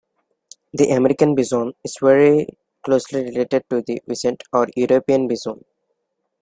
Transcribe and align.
The 0.73 0.89
American 0.89 1.35
bison 1.35 1.73
is 1.83 1.95
very 2.01 2.47
closely 2.83 3.21
related 3.23 3.65
to 3.69 3.83
the 3.83 4.01
wisent 4.07 4.41
or 4.51 4.65
European 4.75 5.27
bison. 5.27 5.63